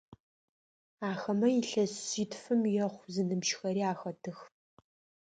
[1.09, 4.39] Ахэмэ илъэс шъитфым ехъу зыныбжьыхэри ахэтых.